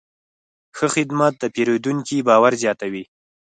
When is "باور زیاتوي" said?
2.27-3.03